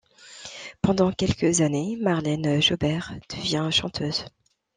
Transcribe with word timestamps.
Pendant 0.81 1.11
quelques 1.11 1.61
années, 1.61 1.95
Marlène 2.01 2.59
Jobert 2.59 3.13
devient 3.29 3.69
chanteuse. 3.71 4.25